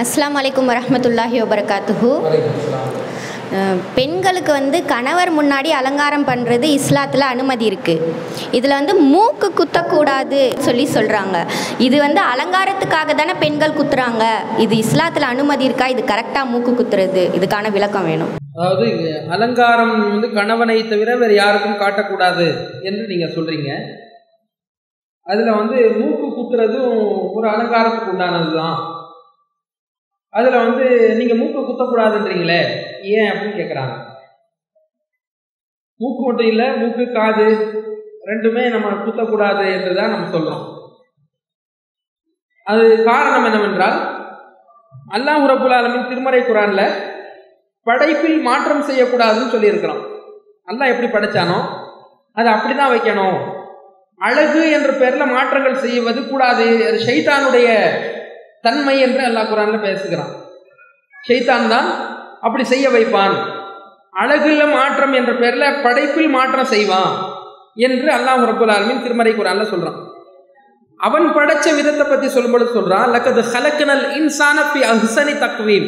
[0.00, 2.10] அஸ்லாம் அலைக்கும் வரமத்துல்லாஹி வபரகாத்துஹு
[3.96, 8.10] பெண்களுக்கு வந்து கணவர் முன்னாடி அலங்காரம் பண்ணுறது இஸ்லாத்தில் அனுமதி இருக்குது
[8.58, 11.36] இதில் வந்து மூக்கு குத்தக்கூடாது சொல்லி சொல்கிறாங்க
[11.86, 14.24] இது வந்து அலங்காரத்துக்காக தானே பெண்கள் குத்துறாங்க.
[14.64, 15.86] இது இஸ்லாத்தில் அனுமதி இருக்கா?
[15.94, 17.24] இது கரெக்டாக மூக்கு குத்துறது.
[17.38, 18.34] இதுக்கான விளக்கம் வேணும்.
[18.58, 18.86] அதாவது
[19.36, 22.46] அலங்காரம் வந்து கணவனை தவிர வேறு யாருக்கும் காட்டக்கூடாது
[22.90, 23.72] என்று நீங்கள் சொல்கிறீங்க
[25.26, 26.94] அதில் வந்து மூக்கு குத்துறதும்
[27.38, 28.78] ஒரு அலங்காரத்துக்கு உண்டானது தான்
[30.34, 30.86] அதில் வந்து
[31.18, 32.60] நீங்கள் மூக்கு குத்தக்கூடாதுன்றீங்களே
[33.16, 33.94] ஏன் அப்படின்னு கேட்குறாங்க
[36.00, 37.46] மூக்கு மட்டும் இல்லை மூக்கு காது
[38.30, 40.64] ரெண்டுமே நம்ம குத்தக்கூடாது என்று தான் நம்ம சொல்கிறோம்
[42.66, 43.98] அது காரணம் என்னவென்றால்
[45.16, 46.82] அல்லாஹ் ரபுல் ஆலமின் திருமறை குரான்ல
[47.86, 50.02] படைப்பில் மாற்றம் செய்யக்கூடாதுன்னு சொல்லியிருக்கிறோம்.
[50.68, 51.58] அல்லாஹ் எப்படி படைச்சானோ
[52.36, 53.38] அதை அப்படிதான் வைக்கணும்.
[54.20, 56.66] அழகு என்ற பெயரில் மாற்றங்கள் செய்வது கூடாது.
[56.88, 57.68] அது ஷைத்தானுடைய
[58.64, 60.32] தன்மை என்று அல்லாஹ் குரானில் பேசுகிறான்.
[61.24, 61.88] ஷைத்தான் தான்
[62.46, 63.36] அப்படி செய்ய வைப்பான்.
[64.22, 67.12] அழகுல மாற்றம் என்ற பெயரில் படைப்பில் மாற்றம் செய்வான்
[67.86, 69.98] என்று அல்லாஹ் ரபுல் ஆலமின் திருமறை குரானில் சொல்கிறான்
[71.00, 75.86] அவன் படைச்ச விதத்தை பற்றி சொல்லும்பொழுது சொல்கிறான் லக்கது ஹலக்கனல் இன்சான பி அஹ்சனி தக்வீம்.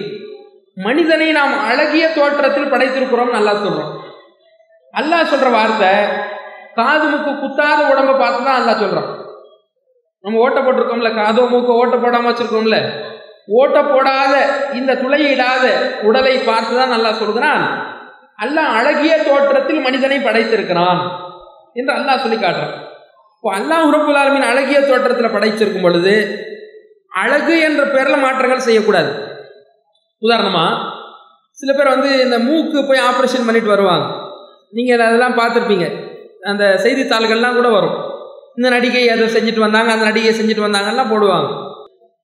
[0.77, 3.91] மனிதனை நாம் அழகிய தோற்றத்தில் படைத்திருக்கிறோம் நல்லா சொல்கிறோம்
[4.95, 5.91] அல்லாஹ் சொல்கிற வார்த்தை
[6.77, 9.11] காதுமுக்கு குத்தாத உடம்பை பார்த்து தான் அல்லாஹ் சொல்கிறான்
[10.25, 12.79] நம்ம ஓட்ட போட்டிருக்கோம்ல காதோ மூக்க ஓட்ட போடாம வச்சிருக்கோம்ல.
[13.59, 14.35] ஓட்ட போடாத
[14.79, 15.65] இந்த துளையிடாத
[16.09, 17.65] உடலை பார்த்து தான் நல்லா சொல்கிறான்.
[18.45, 21.01] அல்லாஹ் அழகிய தோற்றத்தில் மனிதனை படைத்திருக்கிறான்
[21.79, 22.77] என்று அல்லாஹ் சொல்லி காட்டுறான்.
[23.37, 26.15] இப்போ அல்லாஹ் ரபுல் ஆலமின் அழகிய தோற்றத்தில் படைச்சிருக்கும் பொழுது
[27.23, 29.11] அழகு என்ற பேரில் மாற்றங்கள் செய்யக்கூடாது.
[30.23, 30.67] உதாரணமா
[31.61, 34.07] சில பேர் வந்து இந்த மூக்கு போய் ஆப்ரேஷன் பண்ணிட்டு வருவாங்க.
[34.77, 35.87] நீங்கள் அதெல்லாம் பார்த்துருப்பீங்க.
[36.51, 37.97] அந்த செய்தித்தாள்கள்லாம் கூட வரும்.
[38.59, 41.51] இந்த நடிகை அதை செஞ்சுட்டு வந்தாங்க அந்த நடிகை செஞ்சுட்டு வந்தாங்கலாம் போடுவாங்க.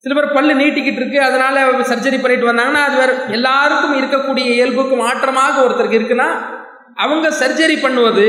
[0.05, 5.63] சில பேர் பல்லு நீட்டிக்கிட்டு இருக்கு அதனால சர்ஜரி பண்ணிட்டு வந்தாங்கன்னா அது வேறு எல்லாருக்கும் இருக்கக்கூடிய இயல்புக்கு மாற்றமாக
[5.65, 6.29] ஒருத்தருக்கு இருக்குன்னா
[7.05, 8.27] அவங்க சர்ஜரி பண்ணுவது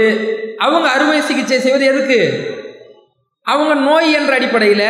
[0.66, 2.19] அவங்க அறுவை சிகிச்சை செய்வது எதுக்கு?
[3.46, 4.88] அவங்க நோய் என்ற அடிப்படையில்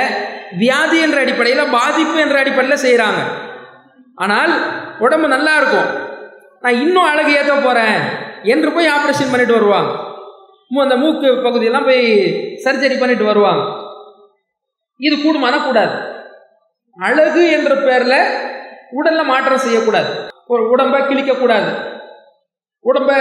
[0.61, 3.21] வியாதி என்ற அடிப்படையில் பாதிப்பு என்ற அடிப்படையில் செய்கிறாங்க
[4.25, 4.53] ஆனால்
[5.05, 5.89] உடம்பு நல்லா இருக்கும்.
[6.63, 7.99] நான் இன்னும் அழகு ஏற்ற போகிறேன்
[8.53, 9.91] என்று போய் ஆப்ரேஷன் பண்ணிட்டு வருவாங்க.
[10.75, 12.05] அந்த மூக்கு பகுதியெல்லாம் போய்
[12.63, 13.85] சர்ஜரி பண்ணிட்டு வருவாங்க.
[14.97, 16.15] இது கூடுமானா கூடாது.
[16.97, 18.45] அழகு என்ற பேரில்
[18.91, 20.31] உடலில் மாற்றம் செய்யக்கூடாது.
[20.47, 21.95] ஒரு உடம்பை கிழிக்கக்கூடாது.
[22.83, 23.11] உடம்ப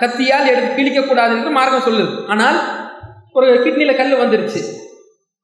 [0.00, 2.24] கத்தியால் எடுத்து கிழிக்கக்கூடாது என்று மார்க்கம் சொல்லுது.
[2.26, 2.56] ஆனால்
[3.32, 4.60] ஒரு கிட்னியில் கல் வந்துருச்சு.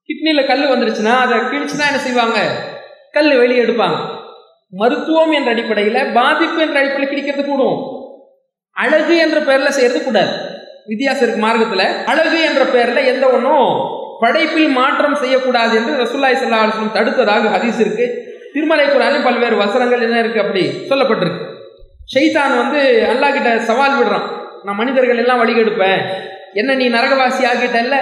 [0.09, 2.39] கிட்னியில் கல் வந்துருச்சுன்னா அதை கிழிச்சுனா என்ன செய்வாங்க?
[3.13, 4.21] கல் வெளியே எடுப்பாங்க.
[4.71, 8.01] மருத்துவம் என்ற அடிப்படையில் பாதிப்பு என்ற அடிப்படையில் கிழிக்கிறது கூடும்.
[8.73, 10.52] அழகு என்ற பெயரில் செய்யறது கூடாது.
[10.91, 13.69] வித்தியாசம் இருக்கு மார்க்கத்தில் அழகு என்ற பெயரில் எந்த ஒன்றும்
[14.23, 18.07] படைப்பில் மாற்றம் செய்யக்கூடாது என்று ரசூல்லாய் சல்லா அலுவலம் தடுத்ததாக ஹதீஸ் இருக்கு.
[18.55, 21.47] திருமலை குரானில் பல்வேறு வசனங்கள் என்ன இருக்கு அப்படி சொல்லப்பட்டிருக்கு.
[22.15, 22.81] ஷெய்தான் வந்து
[23.13, 24.27] அல்லாஹ் கிட்ட சவால் விடுறான்.
[24.65, 26.03] நான் மனிதர்கள் எல்லாம் வழிகெடுப்பேன்
[26.61, 27.99] என்ன நீ நரகவாசி ஆக்கிட்டல்ல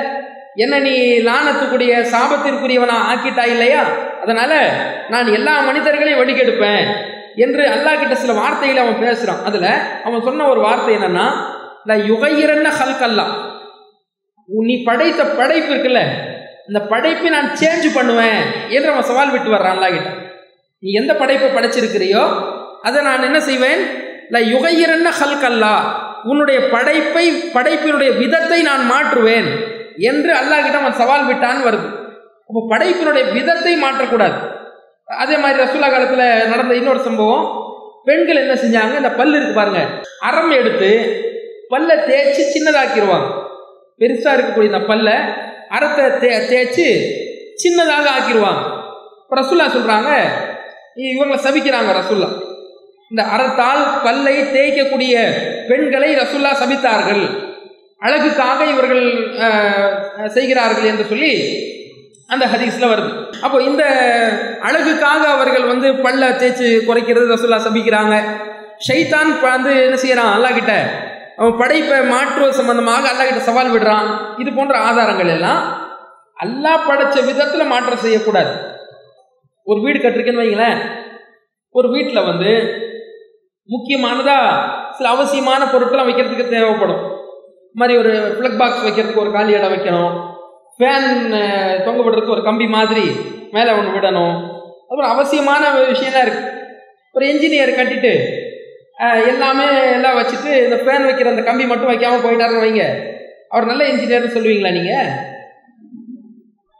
[0.54, 0.94] என்ன நீ
[1.28, 3.82] லானத்துக்குரிய சாபத்திற்குரியவனா ஆக்கிட்டா இல்லையா?
[4.22, 4.52] அதனால
[5.08, 6.84] நான் எல்லா மனிதர்களையும் வழிகெடுப்பேன்
[7.36, 9.42] என்று அல்லாஹ் கிட்ட சில வார்த்தைகளை அவன் பேசுறான்.
[9.44, 9.66] அதுல
[10.04, 11.26] அவன் சொன்ன ஒரு வார்த்தை என்னன்னா
[11.86, 13.26] ல யுகையிரன்ன ஹல்கல்லா
[14.48, 16.00] நீ படைத்த படைப்பு இருக்குல்ல
[16.68, 18.40] இந்த படைப்பை நான் சேஞ்ச் பண்ணுவேன்
[18.76, 20.10] என்று அவன் சவால் விட்டு வர்றான் அல்லாஹ் கிட்ட.
[20.82, 22.22] நீ எந்த படைப்பை படைச்சிருக்கிறியோ
[22.88, 23.80] அதை நான் என்ன செய்வேன்?
[24.34, 25.74] ல யுகையிரன்ன ஹல்கல்லா
[26.30, 27.24] உன்னுடைய படைப்பை
[27.56, 29.48] படைப்பினுடைய விதத்தை நான் மாற்றுவேன்
[30.10, 31.88] என்று அல்லாஹ் கிட்ட அவன் சவால் விட்டான்னு வருது.
[32.48, 34.38] அப்போ படைப்பினுடைய விதத்தை மாற்றக்கூடாது.
[35.22, 37.44] அதே மாதிரி ரசூலா காலத்தில் நடந்த இன்னொரு சம்பவம்
[38.08, 38.94] பெண்கள் என்ன செஞ்சாங்க?
[39.02, 39.80] இந்த பல்லு இருக்கு பாருங்க
[40.28, 40.90] அறம் எடுத்து
[41.70, 43.28] பல்லை தேய்ச்சி சின்னதாக்கிடுவாங்க
[44.00, 45.16] பெருசாக இருக்கக்கூடிய இந்த பல்லை
[45.76, 46.86] அறத்தை தே தேய்ச்சி
[47.62, 48.62] சின்னதாக ஆக்கிடுவாங்க
[49.22, 49.42] இப்போ
[49.76, 50.10] சொல்கிறாங்க
[51.10, 52.30] இவங்களை சபிக்கிறாங்க ரசுல்லா
[53.10, 55.14] இந்த அறத்தால் பல்லை தேய்க்கக்கூடிய
[55.68, 57.24] பெண்களை ரசுல்லா சபித்தார்கள்.
[58.02, 59.04] அழகுக்காக இவர்கள்
[60.36, 61.32] செய்கிறார்கள் என்று சொல்லி
[62.28, 63.10] அந்த ஹதீஸில் வருது.
[63.44, 63.84] அப்போ இந்த
[64.68, 68.16] அழகுக்காக அவர்கள் வந்து பல்ல தேய்ச்சி குறைக்கிறது ரசுல்லா சபிக்கிறாங்க.
[68.86, 70.74] ஷைத்தான் வந்து என்ன செய்கிறான் அல்லா கிட்ட
[71.40, 74.08] அவன் படைப்பை மாற்றுவது சம்பந்தமாக அல்லாஹ் கிட்ட சவால் விடுறான்.
[74.42, 75.62] இது போன்ற ஆதாரங்கள் எல்லாம்
[76.44, 78.52] அல்லாஹ் படைச்ச விதத்தில் மாற்றம் செய்யக்கூடாது.
[79.70, 80.80] ஒரு வீடு கட்டிருக்கேன்னு வைங்களேன்.
[81.78, 82.52] ஒரு வீட்டில் வந்து
[83.68, 84.36] முக்கியமானதா
[84.96, 87.02] சில அவசியமான பொருட்களை வைக்கிறதுக்கு தேவைப்படும்.
[87.66, 90.14] இது மாதிரி ஒரு ப்ளக் பாக்ஸ் வைக்கிறதுக்கு ஒரு காலி இடம் வைக்கணும்.
[90.76, 91.10] ஃபேன்
[91.86, 93.06] தொங்க விடுறதுக்கு ஒரு கம்பி மாதிரி
[93.56, 94.36] மேலே ஒன்று விடணும்.
[94.90, 96.48] அப்புறம் அவசியமான விஷயம்லாம் இருக்குது
[97.16, 98.12] ஒரு என்ஜினியர் கட்டிட்டு
[99.30, 99.66] எல்லாமே
[99.96, 102.84] எல்லாம் வச்சுட்டு இந்த ஃபேன் வைக்கிற அந்த கம்பி மட்டும் வைக்காமல் போயிட்டாருன்னு வைங்க.
[103.52, 105.08] அவர் நல்ல இன்ஜினியர்னு சொல்லுவீங்களா நீங்கள்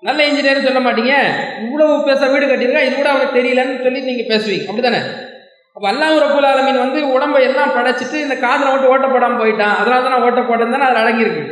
[0.09, 1.15] நல்ல இன்ஜினியர்னு சொல்ல மாட்டீங்க.
[1.65, 4.67] இவ்வளவு பேச வீடு கட்டியிருக்கா இது கூட அவனுக்கு தெரியலன்னு சொல்லி நீங்கள் பேசுவீங்க.
[4.71, 5.01] அப்படிதானே
[5.77, 9.75] அப்போ அல்லாம் ரபுல் ஆலமீன் வந்து உடம்பை எல்லாம் படைச்சிட்டு இந்த காதில் மட்டும் ஓட்ட போடாமல் போயிட்டான்.
[9.81, 11.45] அதனால தான் நான் ஓட்ட போட்டேன்னு தானே அதில் அடங்கியிருக்கு.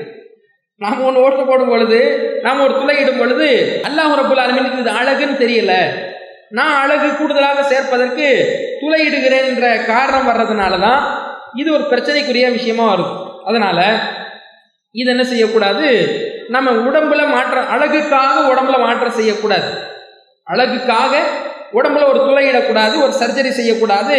[0.80, 2.00] நாம் ஒன்று ஓட்ட போடும் பொழுது
[2.46, 3.48] நாம் ஒரு துளையிடும் பொழுது
[3.88, 5.74] அல்லாஹ் ரபுல் ஆலமீனுக்கு இது அழகுன்னு தெரியல.
[6.56, 8.26] நான் அழகு கூடுதலாக சேர்ப்பதற்கு
[8.82, 11.02] துளையிடுகிறேன் என்ற காரணம் வர்றதுனால தான்
[11.60, 13.12] இது ஒரு பிரச்சனைக்குரிய விஷயமா வருது
[13.48, 13.78] அதனால
[14.94, 15.88] இது என்ன செய்யக்கூடாது?
[16.54, 19.70] நம்ம உடம்புல மாற்றம் அழகுக்காக உடம்புல மாற்றம் செய்யக்கூடாது.
[20.46, 21.12] அழகுக்காக
[21.78, 24.16] உடம்புல ஒரு துளையிடக்கூடாது ஒரு சர்ஜரி செய்யக்கூடாது.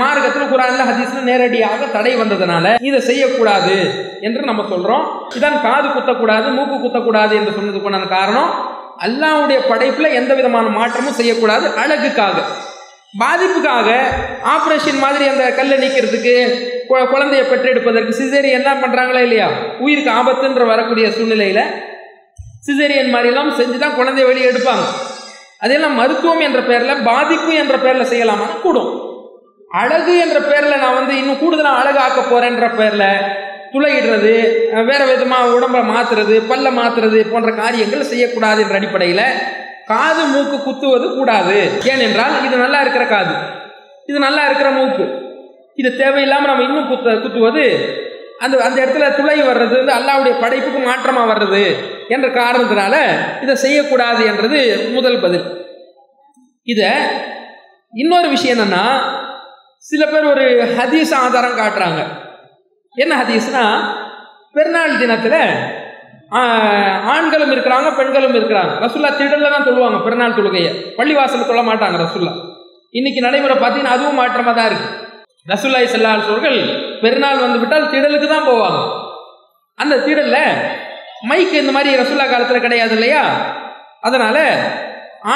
[0.00, 3.76] மார்க்கத்தில் குரான்ல ஹதீஸ்ல நேரடியாக தடை வந்ததுனால இதை செய்யக்கூடாது
[4.26, 5.04] என்று நம்ம சொல்றோம்.
[5.38, 8.50] இதான் காது குத்தக்கூடாது மூக்கு குத்தக்கூடாது என்று சொன்னதுக்குண்டான காரணம்
[8.98, 12.40] அல்லாவுடைய படைப்பில் எந்த விதமான மாற்றமும் செய்யக்கூடாது அழகுக்காக.
[13.18, 13.98] பாதிப்புக்காக
[14.44, 19.48] ஆப்ரேஷன் மாதிரி அந்த கல்லை நீக்கிறதுக்கு கு- குழந்தையை பெற்றெடுப்பதற்கு சிசேரியன் என்ன பண்ணுறாங்களா இல்லையா?
[19.78, 21.62] உயிருக்கு ஆபத்துன்ற வரக்கூடிய சூழ்நிலையில்
[22.66, 24.84] சிசேரியன் மாதிரிலாம் செஞ்சு தான் குழந்தைய வெளியே எடுப்பாங்க.
[25.58, 28.60] அதெல்லாம் மருத்துவம் என்ற பேரில் பாதிப்பு என்ற பேரில் செய்யலாமா.
[28.62, 29.04] கூடும்.
[29.68, 34.32] அழகு என்ற பேரில் நான் வந்து இன்னும் கூடுதலாக அழகாக்க போகிறேன்ற பேரில் துளையிடுறது
[34.88, 39.26] வேறு வேற உடம்பை உடம்ப மாத்துறது பல்ல மாத்துறது போன்ற காரியங்கள் செய்யக்கூடாது என்ற அடிப்படையில்
[39.90, 41.56] காது மூக்கு குத்துவது கூடாது.
[41.92, 43.34] ஏனென்றால் இது நல்லா இருக்கிற காது.
[44.10, 45.06] இது நல்லா இருக்கிற மூக்கு.
[45.80, 47.64] இது தேவையில்லாமல் நம்ம இன்னும் குத்த குத்துவது
[48.44, 51.62] அந்த அந்த இடத்துல துளை வர்றது வந்து அல்லாவுடைய படைப்புக்கு மாற்றமாக வர்றது
[52.14, 52.94] என்ற காரணத்தினால
[53.42, 54.60] இதை செய்யக்கூடாது என்றது
[54.96, 55.46] முதல் பதில்.
[56.62, 56.90] இதை
[57.92, 58.84] இன்னொரு விஷயம் என்னன்னா
[59.90, 60.44] சில பேர் ஒரு
[60.78, 62.02] ஹதீஸ் ஆதாரம் காட்டுறாங்க.
[63.02, 63.62] என்ன ஹதீஸ்னா
[64.56, 65.40] பெருநாள் தினத்தில்
[67.14, 68.72] ஆண்களும் இருக்கிறாங்க பெண்களும் இருக்கிறாங்க.
[68.84, 70.70] ரசுல்லா திடல்ல தான் சொல்லுவாங்க பெருநாள் தொழுகையை.
[70.98, 72.32] பள்ளிவாசல் சொல்ல மாட்டாங்க ரசுல்லா
[72.98, 74.88] இன்னைக்கு நடைமுறை பார்த்தீங்கன்னா அதுவும் மாற்றமாக தான் இருக்கு.
[75.52, 76.58] ரசுல்லாய் செல்லால் சொல்கள்
[77.02, 78.80] பெருநாள் வந்து விட்டால் திடலுக்கு தான் போவாங்க.
[79.78, 80.38] அந்த திடல்ல
[81.30, 83.22] மைக் இந்த மாதிரி ரசுல்லா காலத்தில் கிடையாது இல்லையா?
[84.08, 84.38] அதனால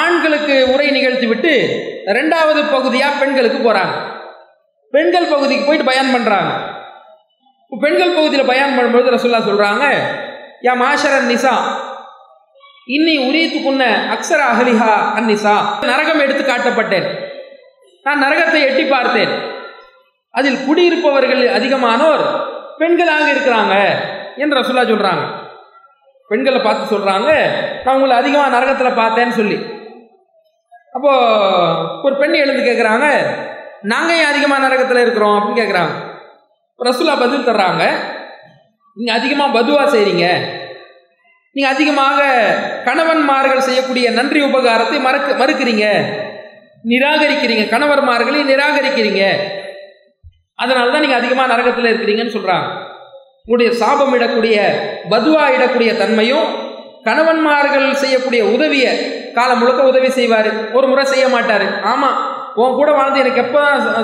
[0.01, 1.53] ஆண்களுக்கு உரை நிகழ்த்தி விட்டு
[2.17, 3.95] ரெண்டாவது பகுதியாக பெண்களுக்கு போகிறாங்க
[4.93, 6.51] பெண்கள் பகுதிக்கு போயிட்டு பயன் பண்ணுறாங்க
[7.71, 9.83] இப்போ பெண்கள் பகுதியில் பயான் பண்ணும்போது ரசுல்லா சொல்கிறாங்க
[10.65, 11.53] யா மாஷரன் நிசா
[12.95, 13.83] இன்னி உரியத்துக்குன்ன
[14.15, 15.53] அக்ஸர அகலிஹா அந்நிசா
[15.91, 17.07] நரகம் எடுத்து காட்டப்பட்டேன்.
[18.05, 19.31] நான் நரகத்தை எட்டி பார்த்தேன்.
[20.33, 22.23] அதில் குடியிருப்பவர்கள் அதிகமானோர்
[22.81, 23.73] பெண்களாக இருக்கிறாங்க
[24.37, 25.23] என்று ரசுல்லா சொல்கிறாங்க
[26.29, 27.29] பெண்களை பார்த்து சொல்கிறாங்க
[27.85, 29.57] நான் உங்களை அதிகமாக நரகத்தில் பார்த்தேன்னு சொல்லி.
[30.95, 33.07] அப்போது ஒரு பெண் எழுந்து கேட்குறாங்க
[33.83, 35.37] நாங்கள் ஏன் அதிகமாக நரகத்தில் இருக்கிறோம்?
[35.37, 35.93] அப்படின்னு கேட்குறாங்க
[36.87, 37.83] ரசுல்லா பதில் தர்றாங்க.
[38.97, 40.25] நீங்கள் அதிகமாக பதுவா செய்கிறீங்க
[41.55, 42.19] நீங்கள் அதிகமாக
[42.87, 45.85] கணவன்மார்கள் செய்யக்கூடிய நன்றி உபகாரத்தை மறக்க மறுக்கிறீங்க.
[46.91, 47.65] நிராகரிக்கிறீங்க.
[47.73, 49.23] கணவன்மார்களை நிராகரிக்கிறீங்க.
[50.63, 52.69] அதனால தான் நீங்கள் அதிகமாக நரகத்தில் இருக்கிறீங்கன்னு சொல்கிறாங்க
[53.43, 54.57] உங்களுடைய சாபம் இடக்கூடிய
[55.13, 56.49] பதுவா இடக்கூடிய தன்மையும்
[57.07, 58.91] கணவன்மார்கள் செய்யக்கூடிய உதவியை
[59.37, 60.49] காலம் முழுக்க உதவி செய்வார்.
[60.77, 61.67] ஒரு முறை செய்ய மாட்டார்.
[61.91, 62.17] ஆமாம்
[62.61, 63.61] உன் கூட வாழ்ந்து எனக்கு எப்போ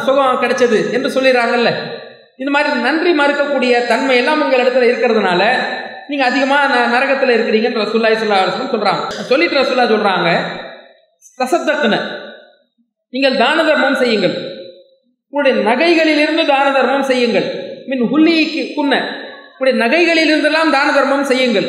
[0.08, 1.72] சுகம் கிடைச்சது என்று சொல்லிடுறாங்கல்ல.
[2.42, 5.42] இந்த மாதிரி நன்றி மறுக்கக்கூடிய தன்மை எல்லாம் உங்கள் இடத்துல இருக்கிறதுனால
[6.10, 8.38] நீங்கள் அதிகமாக ந நரகத்தில் இருக்கிறீங்கன்னு ரசுல்லா சொல்லா
[8.74, 10.30] சொல்கிறாங்க சொல்லிட்டு ரசுல்லா சொல்கிறாங்க
[11.42, 11.96] ரசத்தக்குன
[13.14, 14.36] நீங்கள் தான தர்மம் செய்யுங்கள்.
[15.34, 17.48] உங்களுடைய நகைகளிலிருந்து தான தர்மம் செய்யுங்கள்.
[17.90, 18.94] மின் ஹுல்லிக்கு குன்ன
[19.52, 21.68] உங்களுடைய நகைகளிலிருந்தெல்லாம் தான தர்மம் செய்யுங்கள்.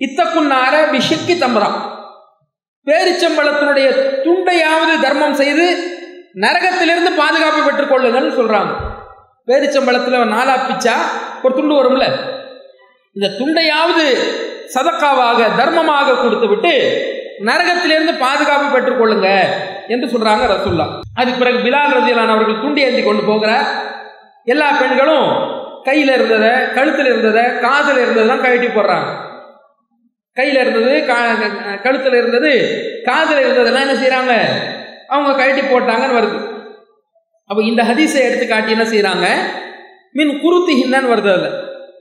[0.00, 1.76] இத்தக்குன்னார பிஷக்கி தம்பரம்
[2.86, 3.88] பேரிச்சம்பளத்தினுடைய
[4.24, 5.66] துண்டையாவது தர்மம் செய்து
[6.44, 8.72] நரகத்திலிருந்து பாதுகாப்பு பெற்றுக் கொள்ளுங்கள் சொல்றாங்க.
[9.48, 10.94] பேரிச்சம்பழத்தில் நாலா பிச்சா
[11.44, 12.06] ஒரு துண்டு வரும்ல?
[13.16, 14.06] இந்த துண்டையாவது
[14.74, 16.72] சதக்காவாக தர்மமாக கொடுத்து விட்டு
[17.48, 19.28] நரகத்திலிருந்து பாதுகாப்பு பெற்றுக்கொள்ளுங்க
[19.94, 20.86] என்று சொல்றாங்க ரசுல்லா
[21.18, 23.68] அதுக்கு பிறகு பிலால் ரதியலான் அவர்கள் துண்டி ஏந்தி கொண்டு போகிறார்.
[24.52, 25.28] எல்லா பெண்களும்
[25.88, 29.08] கையில் இருந்ததை கழுத்தில் இருந்ததை காதில் இருந்ததெல்லாம் கழட்டி போடுறாங்க.
[30.36, 31.18] கையில் இருந்தது கா
[31.84, 32.52] கழுத்தில் இருந்தது
[33.08, 34.34] காதில் இருந்ததெல்லாம் என்ன செய்கிறாங்க
[35.12, 36.38] அவங்க கழட்டி போட்டாங்கன்னு வருது.
[37.46, 39.26] அப்போ இந்த ஹதீஸை எடுத்து காட்டி என்ன செய்கிறாங்க
[40.12, 41.56] மின் குருத்து ஹின்னன்னு வருது அதில்.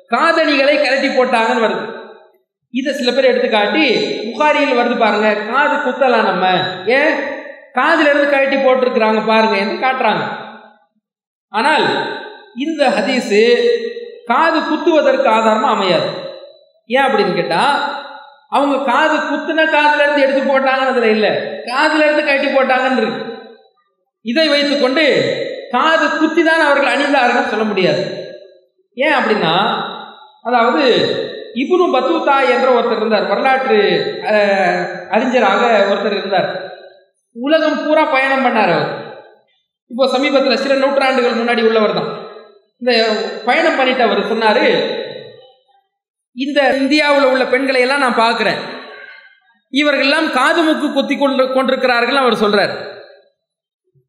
[0.10, 1.94] காதணிகளை கலட்டி போட்டாங்கன்னு வருது.
[2.70, 3.84] இதை சில பேர் எடுத்து காட்டி
[4.32, 6.46] புகாரியில் வருது பாருங்க காது குத்தலாம் நம்ம?
[6.86, 7.14] ஏன்
[7.76, 10.26] காதுல இருந்து கழட்டி போட்டிருக்கிறாங்க பாருங்க என்று காட்டுறாங்க.
[11.50, 11.86] ஆனால்
[12.56, 13.42] இந்த ஹதீஸு
[14.26, 16.10] காது குத்துவதற்கு ஆதாரமா அமையாது.
[16.88, 17.62] ஏன் அப்படின்னு கேட்டா
[18.50, 21.32] அவங்க காது குத்துன காதுல இருந்து எடுத்து போட்டாங்கன்னு அதில் இல்லை.
[21.66, 23.35] காதுல இருந்து கழட்டி போட்டாங்கன்னு இருக்கு.
[24.32, 25.06] இதை வைத்துக்கொண்டு
[25.74, 28.04] காது குத்தி தான் அவர்கள் அணிந்தார்கள் சொல்ல முடியாது.
[29.06, 29.54] ஏன் அப்படின்னா
[30.48, 30.84] அதாவது
[31.62, 33.30] இபுனு பத்தூத்தா என்ற ஒருத்தர் இருந்தார்.
[33.32, 33.78] வரலாற்று
[35.16, 36.50] அறிஞராக ஒருத்தர் இருந்தார்.
[37.36, 38.92] உலகம் பூரா பயணம் பண்ணார் அவர்.
[39.92, 42.10] இப்போ சமீபத்தில் சில நூற்றாண்டுகள் முன்னாடி உள்ளவர் தான்.
[42.82, 42.92] இந்த
[43.48, 44.64] பயணம் பண்ணிட்டு அவர் சொன்னார்
[46.46, 48.62] இந்த இந்தியாவில் உள்ள பெண்களை எல்லாம் நான் பார்க்குறேன்.
[49.74, 52.74] இவர்கள்லாம் காது மூக்கு குத்தி கொண்டு கொண்டிருக்கிறார்கள் அவர் சொல்கிறார்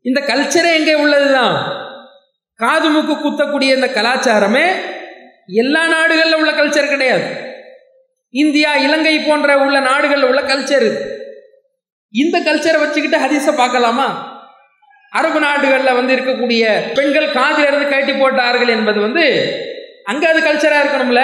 [0.07, 1.57] இந்த கல்ச்சரே எங்கே உள்ளதுதான்?
[2.61, 4.67] காது மூக்கு குத்தக்கூடிய இந்த கலாச்சாரமே
[5.63, 7.27] எல்லா நாடுகளில் உள்ள கல்ச்சர் கிடையாது.
[8.35, 10.89] இந்தியா இலங்கை போன்ற உள்ள நாடுகளில் உள்ள கல்ச்சர்
[12.15, 14.09] இந்த கல்ச்சரை வச்சுக்கிட்டு ஹதீஸை பார்க்கலாமா?
[15.13, 16.63] அரபு நாடுகளில் வந்து இருக்கக்கூடிய
[16.97, 19.25] பெண்கள் காதில் இருந்து கட்டி போட்டார்கள் என்பது வந்து
[20.11, 21.23] அங்கே அது கல்ச்சராக இருக்கணும்ல?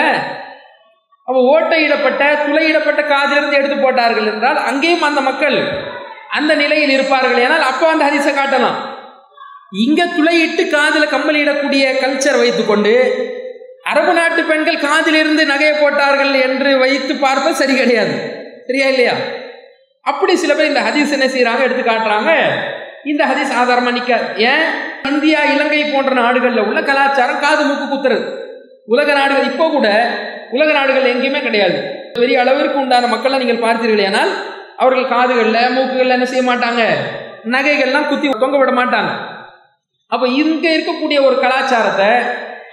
[1.29, 5.59] அப்போ ஓட்டையிடப்பட்ட துளையிடப்பட்ட காதிலிருந்து எடுத்து போட்டார்கள் என்றால் அங்கேயும் அந்த மக்கள்
[6.39, 7.41] அந்த நிலையில் இருப்பார்கள்.
[7.47, 8.79] ஏனால் அப்போ அந்த ஹரிசை காட்டலாம்.
[9.85, 12.95] இங்கே துளையிட்டு காதில் கம்பளியிடக்கூடிய கல்ச்சர் வைத்துக்கொண்டு
[13.91, 18.15] அரபு நாட்டு பெண்கள் காதிலிருந்து நகையை போட்டார்கள் என்று வைத்து பார்ப்ப சரி கிடையாது.
[18.67, 19.15] சரியா இல்லையா?
[20.11, 22.31] அப்படி சில பேர் இந்த ஹதீஸ் என்ன செய்கிறாங்க எடுத்து காட்டுறாங்க.
[23.11, 24.65] இந்த ஹதீஸ் ஆதாரமாக நிற்காது ஏன்?
[25.11, 28.27] இந்தியா இலங்கை போன்ற நாடுகளில் உள்ள கலாச்சாரம் காது மூக்கு குத்துறது.
[28.95, 29.89] உலக நாடுகள் இப்போ கூட
[30.57, 31.79] உலக நாடுகள் எங்கேயுமே கிடையாது.
[32.19, 34.33] பெரிய அளவிற்கு உண்டான மக்களை நீங்கள் பார்த்தீர்கள் ஏனால்
[34.83, 36.83] அவர்கள் காதுகளில் மூக்குகளில் என்ன செய்ய மாட்டாங்க?
[37.55, 39.13] நகைகள்லாம் குத்தி தொங்க விட மாட்டாங்க.
[40.15, 42.11] அப்போ இங்கே இருக்கக்கூடிய ஒரு கலாச்சாரத்தை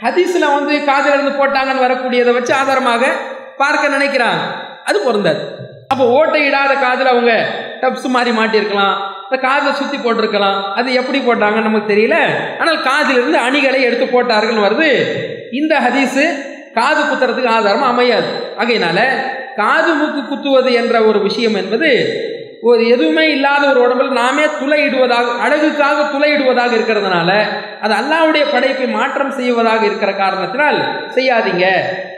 [0.04, 3.06] ஹதீஸில் வந்து காதில் இருந்து போட்டாங்கன்னு வரக்கூடியதை வச்சு ஆதாரமாக
[3.62, 4.44] பார்க்க நினைக்கிறாங்க.
[4.90, 5.42] அது பொருந்தாது.
[5.94, 7.32] அப்போ ஓட்டை இடாத காதில் அவங்க
[7.82, 8.96] டப்ஸ் மாதிரி மாட்டியிருக்கலாம்.
[9.26, 10.60] இந்த காதில் சுற்றி போட்டிருக்கலாம்.
[10.80, 12.18] அது எப்படி போட்டாங்கன்னு நமக்கு தெரியல.
[12.62, 14.90] ஆனால் காதிலிருந்து அணிகளை எடுத்து போட்டார்கள்னு வருது.
[15.60, 16.24] இந்த ஹதீஸு
[16.78, 18.32] காது குத்துறதுக்கு ஆதாரம் அமையாது.
[18.62, 19.02] ஆகையினால
[19.60, 21.90] காது மூக்கு குத்துவது என்ற ஒரு விஷயம் என்பது
[22.70, 27.30] ஒரு எதுவுமே இல்லாத ஒரு உடம்பில் நாமே துளையிடுவதாக அழகுக்காக துளையிடுவதாக இருக்கிறதுனால
[27.84, 30.80] அது அல்லாவுடைய படைப்பை மாற்றம் செய்வதாக இருக்கிற காரணத்தினால்
[31.16, 31.66] செய்யாதீங்க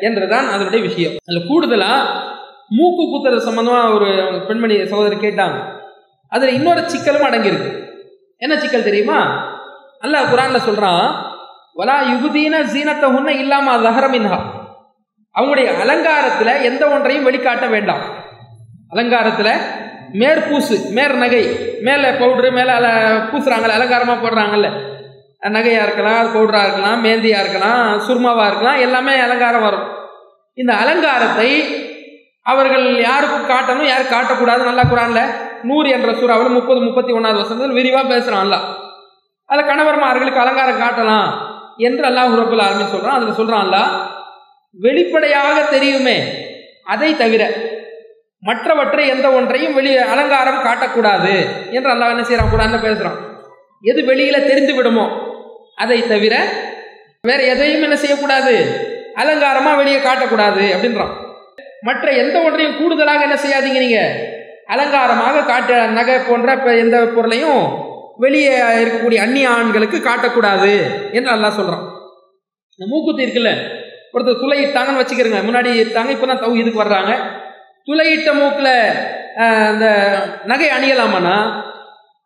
[0.07, 1.15] என்றுதான் அதனுடைய விஷயம்.
[1.27, 2.29] அதில் கூடுதலாக
[2.77, 4.09] மூக்கு குத்துறது சம்பந்தமாக ஒரு
[4.47, 5.57] பெண்மணி சகோதரர் கேட்டாங்க.
[6.31, 7.71] அதில் இன்னொரு சிக்கலும் அடங்கியிருக்கு.
[8.41, 9.19] என்ன சிக்கல் தெரியுமா?
[10.05, 11.05] அல்லாஹ் குரானில் சொல்கிறான்
[11.79, 14.39] வலா யுகுதீன ஜீனத்தை உன்ன இல்லாம அகரமின்ஹா
[15.35, 18.03] அவங்களுடைய அலங்காரத்தில் எந்த ஒன்றையும் வெளிக்காட்ட வேண்டாம்.
[18.93, 19.53] அலங்காரத்தில்
[20.21, 21.43] மேற்பூசு மேற் நகை
[21.87, 22.87] மேலே பவுட்ரு மேலே அல
[23.29, 24.69] பூசுறாங்கல்ல அலங்காரமாக போடுறாங்கல்ல.
[25.57, 29.85] நகையாக இருக்கலாம் பவுடராக இருக்கலாம் மேந்தியாக இருக்கலாம் சுர்மாவாக இருக்கலாம் எல்லாமே அலங்காரம் வரும்.
[30.57, 31.49] இந்த அலங்காரத்தை
[32.51, 35.21] அவர்கள் யாருக்கு காட்டணும் யாரும் காட்டக்கூடாது நல்லா குரான்ல
[35.69, 38.57] நூறு என்ற சூறாவில் முப்பது முப்பத்தி ஒன்றாவது வருஷத்தில் விரிவாக பேசுகிறான் அல்ல
[39.49, 41.27] அதில் கணவர்மார்களுக்கு அலங்காரம் காட்டலாம்
[41.87, 43.83] என்று அல்லாஹ் ரபுல் ஆரம்பி சொல்கிறான் அதில் சொல்கிறான் அல்லா
[44.79, 46.17] வெளிப்படையாக தெரியுமே.
[46.93, 47.43] அதை தவிர
[48.43, 51.33] மற்றவற்றை எந்த ஒன்றையும் வெளி அலங்காரம் காட்டக்கூடாது
[51.77, 53.19] என்று அல்லாஹ் என்ன செய்கிறான் கூட பேசுகிறான்
[53.91, 55.05] எது வெளியில் தெரிந்து விடுமோ
[55.83, 56.35] அதை தவிர
[57.29, 58.53] வேற எதையும் என்ன செய்யக்கூடாது?
[59.21, 61.13] அலங்காரமாக வெளியே காட்டக்கூடாது அப்படின்றான்.
[61.87, 64.15] மற்ற எந்த ஒன்றையும் கூடுதலாக என்ன செய்யாதீங்க நீங்கள்
[64.73, 67.63] அலங்காரமாக காட்ட நகை போன்ற எந்த பொருளையும்
[68.17, 70.71] வெளியே இருக்கக்கூடிய அந்நிய ஆண்களுக்கு காட்டக்கூடாது
[71.17, 71.85] என்று அல்லாஹ் சொல்கிறான்
[72.73, 73.53] இந்த மூக்குத்தி இருக்குல்ல
[74.13, 75.39] ஒருத்தர் துளையிட்டாங்கன்னு வச்சுக்கிறங்க.
[75.47, 77.11] முன்னாடி இட்டாங்க இப்போ தான் தவு இதுக்கு வர்றாங்க.
[77.87, 78.73] துளையிட்ட மூக்கில்
[79.71, 79.85] அந்த
[80.51, 81.35] நகை அணியலாமாண்ணா?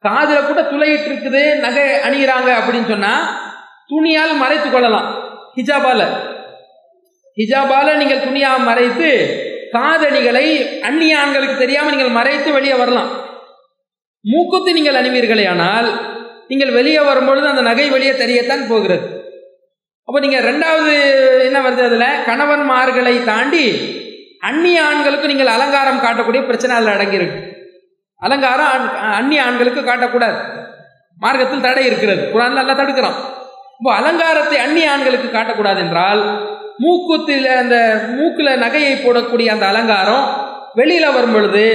[0.04, 3.28] காதில் கூட துளையிட்டு இருக்குது நகை அணிகிறாங்க அப்படின்னு சொன்னால்
[3.92, 5.08] துணியால் மறைத்து கொள்ளலாம்.
[5.58, 6.02] ஹிஜாபால.
[7.40, 9.10] ஹிஜாபால நீங்கள் துணியாக மறைத்து
[9.76, 10.46] காதணிகளை
[10.88, 13.10] அந்நிய ஆண்களுக்கு தெரியாமல் நீங்கள் மறைத்து வெளியே வரலாம்.
[14.26, 15.90] மூக்குத்து நீங்கள் அணிவீர்களே ஆனால்
[16.50, 19.08] நீங்கள் வெளியே வரும்பொழுது அந்த நகை வெளியே தெரியத்தான் போகிறது.
[20.08, 20.94] அப்போ நீங்கள் ரெண்டாவது
[21.48, 22.10] என்ன வருது அதில்?
[22.30, 23.66] கணவன்மார்களை தாண்டி
[24.50, 27.40] அந்நிய ஆண்களுக்கு நீங்கள் அலங்காரம் காட்டக்கூடிய பிரச்சனை அதில் அடங்கியிருக்கு.
[28.22, 28.84] அலங்காரம்
[29.20, 30.38] அந்நிய ஆண்களுக்கு காட்டக்கூடாது.
[31.18, 32.22] மார்க்கத்தில் தடை இருக்கிறது.
[32.34, 33.18] குரான் நல்லா தடுக்கிறான்.
[33.80, 36.22] இப்போ அலங்காரத்தை அந்நிய ஆண்களுக்கு காட்டக்கூடாது என்றால்
[36.84, 37.76] மூக்குத்தில் அந்த
[38.18, 40.26] மூக்கில் நகையை போடக்கூடிய அந்த அலங்காரம்
[40.80, 41.66] வெளியில் வரும் பொழுது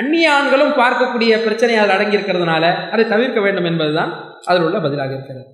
[0.00, 4.12] அந்நிய ஆண்களும் பார்க்கக்கூடிய பிரச்சனை அதில் அடங்கியிருக்கிறதுனால அதை தவிர்க்க வேண்டும் என்பதுதான்
[4.44, 5.46] அதில் உள்ள பதிலாக இருக்கிறது.